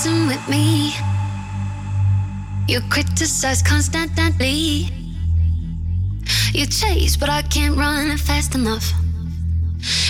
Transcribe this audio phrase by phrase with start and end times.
[0.00, 0.94] messing with me.
[2.66, 4.88] You criticize constantly.
[6.52, 8.92] You chase, but I can't run fast enough.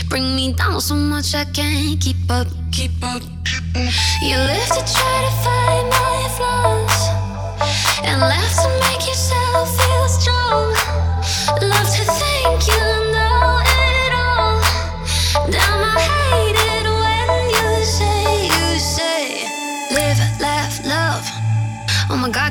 [0.09, 2.47] Bring me down so much I can't keep up.
[2.73, 3.23] Keep up.
[4.23, 6.80] You live to try to find my flaws,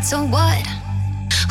[0.09, 0.65] so what?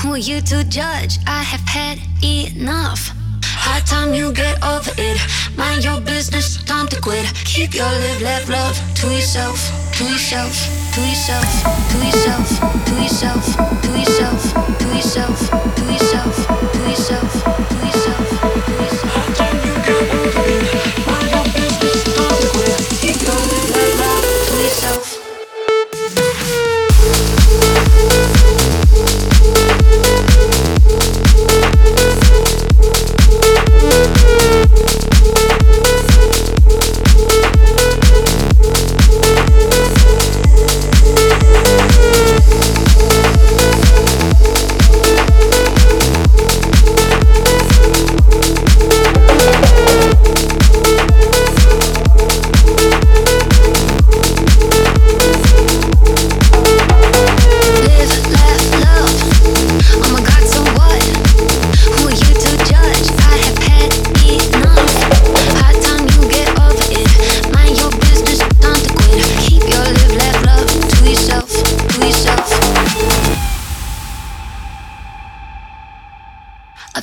[0.01, 1.19] Who are you to judge?
[1.29, 3.13] I have had enough.
[3.45, 5.17] High time you get over it.
[5.57, 7.25] Mind your business, time to quit.
[7.45, 9.59] Keep your live, laugh, love to yourself,
[9.99, 10.55] to yourself,
[10.95, 11.47] to yourself,
[11.91, 12.88] to yourself, to yourself,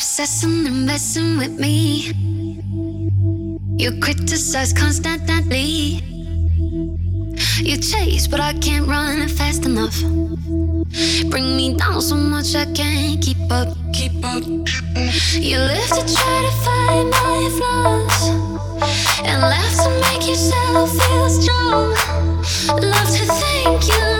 [0.06, 2.14] Obsessing and messing with me.
[3.76, 6.00] You criticize constantly.
[7.58, 10.00] You chase, but I can't run fast enough.
[11.32, 13.76] Bring me down so much I can't keep up.
[13.94, 14.44] Keep up.
[15.34, 18.30] You live to try to find my flaws
[19.26, 21.90] and laugh to make yourself feel strong.
[22.80, 24.15] Love to think you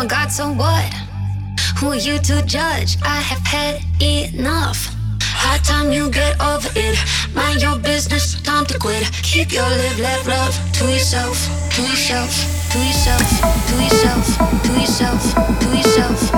[0.00, 0.90] my God, so what?
[1.76, 2.96] Who are you to judge?
[3.02, 4.96] I have had enough.
[5.20, 6.98] High time you get over it.
[7.34, 9.04] Mind your business, time to quit.
[9.22, 11.36] Keep your live, laugh, love to yourself,
[11.74, 12.32] to yourself,
[12.72, 13.28] to yourself,
[13.68, 14.24] to yourself,
[14.64, 16.29] to yourself, to yourself, to yourself.